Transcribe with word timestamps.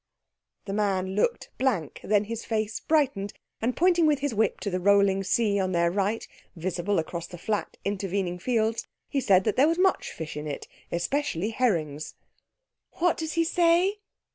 _"The 0.65 0.73
man 0.73 1.13
looked 1.13 1.51
blank; 1.59 2.01
then 2.03 2.23
his 2.23 2.43
face 2.43 2.79
brightened, 2.79 3.33
and 3.61 3.77
pointing 3.77 4.07
with 4.07 4.17
his 4.17 4.33
whip 4.33 4.59
to 4.61 4.71
the 4.71 4.79
rolling 4.79 5.23
sea 5.23 5.59
on 5.59 5.73
their 5.73 5.91
right, 5.91 6.27
visible 6.55 6.97
across 6.97 7.27
the 7.27 7.37
flat 7.37 7.77
intervening 7.85 8.39
fields, 8.39 8.87
he 9.07 9.21
said 9.21 9.43
that 9.43 9.57
there 9.57 9.67
was 9.67 9.77
much 9.77 10.09
fish 10.11 10.35
in 10.35 10.47
it, 10.47 10.67
especially 10.91 11.51
herrings. 11.51 12.15
"What 12.93 13.15
does 13.15 13.33
he 13.33 13.43
say?" 13.43 13.99